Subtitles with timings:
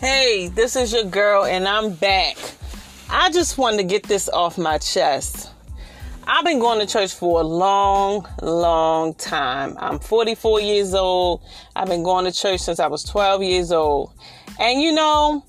[0.00, 2.38] Hey, this is your girl, and I'm back.
[3.10, 5.50] I just wanted to get this off my chest.
[6.26, 9.76] I've been going to church for a long, long time.
[9.78, 11.42] I'm 44 years old.
[11.76, 14.14] I've been going to church since I was 12 years old.
[14.58, 15.44] And you know,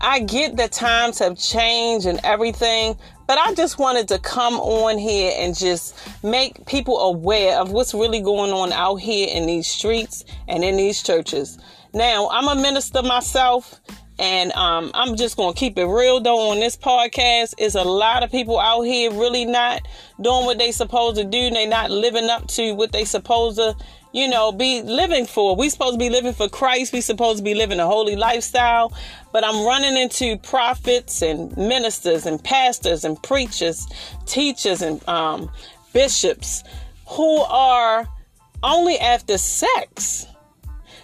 [0.00, 2.96] I get that times have changed and everything,
[3.26, 7.94] but I just wanted to come on here and just make people aware of what's
[7.94, 11.58] really going on out here in these streets and in these churches.
[11.92, 13.80] Now, I'm a minister myself,
[14.18, 17.54] and um, I'm just going to keep it real though on this podcast.
[17.58, 19.86] Is a lot of people out here really not
[20.20, 21.50] doing what they supposed to do.
[21.50, 23.76] They not living up to what they supposed to,
[24.12, 25.54] you know, be living for.
[25.54, 26.92] We supposed to be living for Christ.
[26.92, 28.92] We supposed to be living a holy lifestyle.
[29.32, 33.86] But I'm running into prophets and ministers and pastors and preachers,
[34.24, 35.50] teachers and um,
[35.92, 36.64] bishops
[37.06, 38.08] who are
[38.62, 40.26] only after sex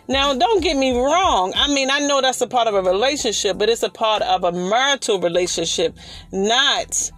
[0.08, 1.52] now, don't get me wrong.
[1.54, 4.44] I mean, I know that's a part of a relationship, but it's a part of
[4.44, 5.96] a marital relationship,
[6.32, 7.10] not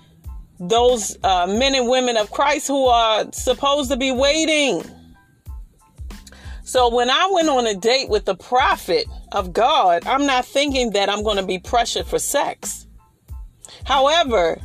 [0.60, 4.82] those uh, men and women of Christ who are supposed to be waiting.
[6.62, 10.90] So when I went on a date with the prophet of God, I'm not thinking
[10.92, 12.86] that I'm going to be pressured for sex.
[13.84, 14.58] However,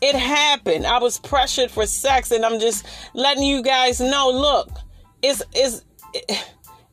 [0.00, 0.86] it happened.
[0.86, 4.30] I was pressured for sex, and I'm just letting you guys know.
[4.30, 4.70] Look,
[5.22, 5.84] it's it's.
[6.14, 6.44] It,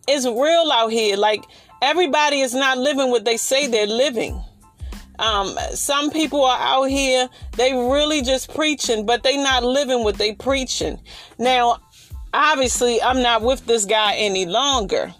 [0.09, 1.17] it's real out here.
[1.17, 1.43] Like
[1.81, 4.41] everybody is not living what they say they're living.
[5.19, 10.15] Um, some people are out here, they really just preaching, but they not living what
[10.15, 10.97] they preaching.
[11.37, 11.80] Now,
[12.33, 15.13] obviously, I'm not with this guy any longer.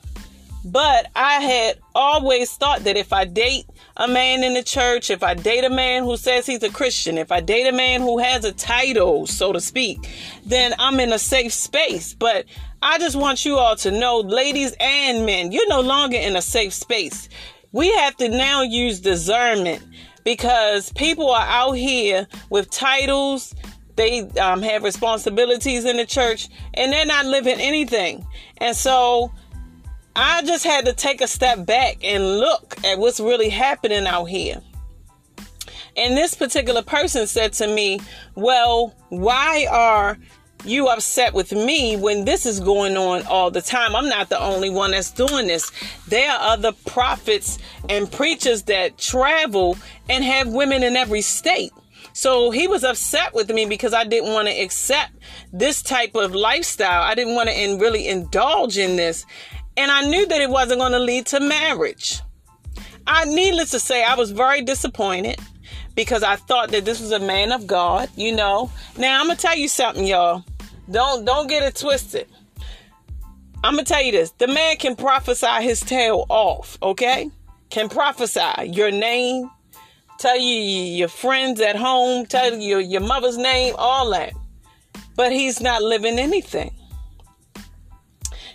[0.66, 3.66] But I had always thought that if I date
[3.96, 7.18] a man in the church, if I date a man who says he's a Christian,
[7.18, 10.10] if I date a man who has a title, so to speak,
[10.46, 12.14] then I'm in a safe space.
[12.14, 12.46] But
[12.82, 16.42] I just want you all to know, ladies and men, you're no longer in a
[16.42, 17.30] safe space.
[17.72, 19.84] We have to now use discernment
[20.24, 23.56] because people are out here with titles.
[23.96, 28.26] They um, have responsibilities in the church and they're not living anything.
[28.58, 29.32] And so
[30.22, 34.26] I just had to take a step back and look at what's really happening out
[34.26, 34.62] here.
[35.96, 38.00] And this particular person said to me,
[38.36, 40.18] Well, why are
[40.66, 43.96] you upset with me when this is going on all the time.
[43.96, 45.72] I'm not the only one that's doing this.
[46.08, 49.78] There are other prophets and preachers that travel
[50.10, 51.72] and have women in every state.
[52.12, 55.14] So he was upset with me because I didn't want to accept
[55.54, 57.04] this type of lifestyle.
[57.04, 59.26] I didn't want to really indulge in this.
[59.80, 62.20] And I knew that it wasn't going to lead to marriage.
[63.08, 65.40] I needless to say, I was very disappointed
[65.96, 68.70] because I thought that this was a man of God, you know.
[68.98, 70.44] Now I'm gonna tell you something, y'all.
[70.92, 72.28] Don't don't get it twisted.
[73.64, 76.78] I'm gonna tell you this: the man can prophesy his tail off.
[76.84, 77.32] Okay,
[77.70, 79.50] can prophesy your name,
[80.20, 84.34] tell you your friends at home, tell you your mother's name, all that.
[85.16, 86.74] But he's not living anything.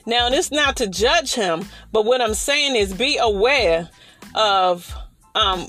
[0.07, 3.89] Now, this not to judge him, but what I'm saying is be aware
[4.35, 4.95] of
[5.35, 5.69] um,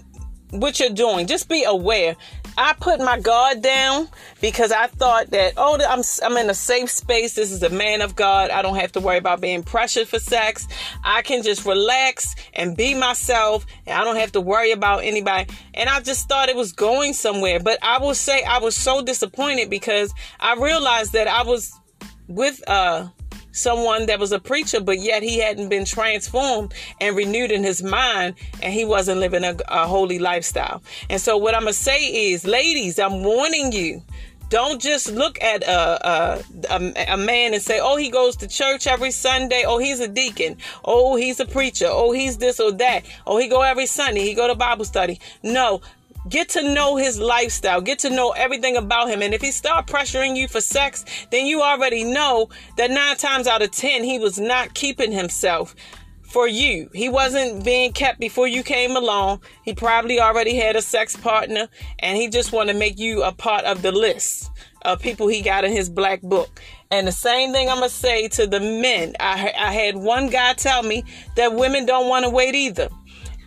[0.49, 1.27] what you're doing.
[1.27, 2.15] Just be aware.
[2.57, 4.07] I put my guard down
[4.39, 7.33] because I thought that, oh, I'm, I'm in a safe space.
[7.33, 8.49] This is a man of God.
[8.49, 10.65] I don't have to worry about being pressured for sex.
[11.03, 13.65] I can just relax and be myself.
[13.85, 15.49] And I don't have to worry about anybody.
[15.73, 17.59] And I just thought it was going somewhere.
[17.59, 21.73] But I will say I was so disappointed because I realized that I was
[22.27, 23.09] with, uh,
[23.55, 27.81] someone that was a preacher, but yet he hadn't been transformed and renewed in his
[27.81, 30.83] mind, and he wasn't living a, a holy lifestyle.
[31.09, 34.03] And so, what I'm gonna say is, ladies, I'm warning you.
[34.49, 38.47] Don't just look at a, a, a, a, man and say, oh, he goes to
[38.47, 39.63] church every Sunday.
[39.65, 40.57] Oh, he's a deacon.
[40.83, 41.87] Oh, he's a preacher.
[41.89, 43.05] Oh, he's this or that.
[43.25, 44.21] Oh, he go every Sunday.
[44.21, 45.19] He go to Bible study.
[45.41, 45.81] No,
[46.29, 47.81] Get to know his lifestyle.
[47.81, 49.21] Get to know everything about him.
[49.21, 53.47] And if he start pressuring you for sex, then you already know that nine times
[53.47, 55.75] out of ten, he was not keeping himself
[56.23, 56.89] for you.
[56.93, 59.41] He wasn't being kept before you came along.
[59.63, 61.69] He probably already had a sex partner
[61.99, 64.51] and he just want to make you a part of the list
[64.81, 66.61] of people he got in his black book.
[66.91, 69.15] And the same thing I'm to say to the men.
[69.19, 71.03] I, I had one guy tell me
[71.35, 72.89] that women don't want to wait either.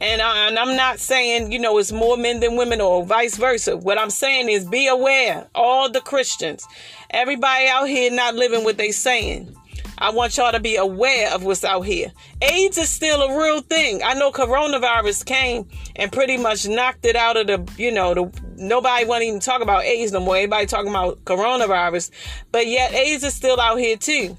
[0.01, 3.37] And, I, and I'm not saying, you know, it's more men than women or vice
[3.37, 3.77] versa.
[3.77, 6.67] What I'm saying is be aware, all the Christians,
[7.11, 9.55] everybody out here not living what they saying.
[10.01, 12.13] I want y'all to be aware of what's out here.
[12.41, 14.01] AIDS is still a real thing.
[14.05, 15.67] I know coronavirus came
[15.97, 19.41] and pretty much knocked it out of the, you know, the nobody want to even
[19.41, 20.37] talk about AIDS no more.
[20.37, 22.13] Everybody talking about coronavirus.
[22.53, 24.39] But yet AIDS is still out here too.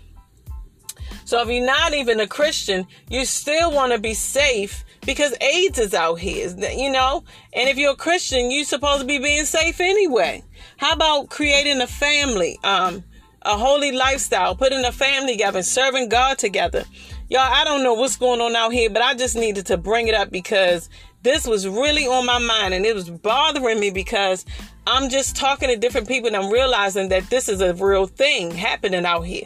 [1.29, 5.77] So if you're not even a Christian, you still want to be safe because AIDS
[5.77, 7.23] is out here, you know?
[7.53, 10.43] And if you're a Christian, you're supposed to be being safe anyway.
[10.77, 13.03] How about creating a family, um,
[13.43, 16.83] a holy lifestyle, putting a family together, serving God together?
[17.29, 20.07] Y'all, I don't know what's going on out here, but I just needed to bring
[20.07, 20.89] it up because
[21.21, 24.47] this was really on my mind and it was bothering me because
[24.87, 28.49] I'm just talking to different people and I'm realizing that this is a real thing
[28.49, 29.45] happening out here.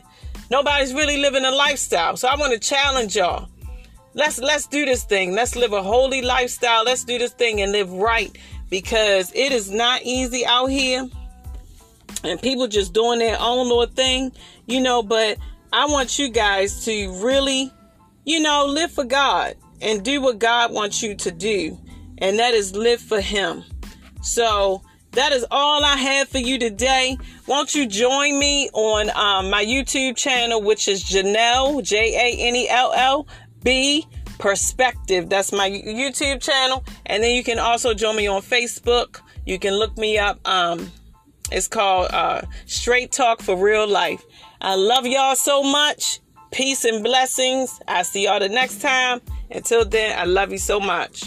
[0.53, 2.15] Nobody's really living a lifestyle.
[2.15, 3.49] So I want to challenge y'all.
[4.13, 5.33] Let's let's do this thing.
[5.33, 6.83] Let's live a holy lifestyle.
[6.83, 8.37] Let's do this thing and live right
[8.69, 11.09] because it is not easy out here.
[12.23, 14.31] And people just doing their own little thing,
[14.67, 15.39] you know, but
[15.73, 17.71] I want you guys to really,
[18.23, 21.79] you know, live for God and do what God wants you to do.
[22.19, 23.63] And that is live for him.
[24.21, 24.83] So
[25.13, 27.17] that is all I have for you today.
[27.47, 32.55] Won't you join me on um, my YouTube channel, which is Janell, J A N
[32.55, 33.27] E L L
[33.63, 34.07] B
[34.39, 35.29] Perspective.
[35.29, 36.83] That's my YouTube channel.
[37.05, 39.21] And then you can also join me on Facebook.
[39.45, 40.39] You can look me up.
[40.47, 40.91] Um,
[41.51, 44.23] it's called uh, Straight Talk for Real Life.
[44.61, 46.19] I love y'all so much.
[46.51, 47.79] Peace and blessings.
[47.87, 49.21] I'll see y'all the next time.
[49.51, 51.23] Until then, I love you so much.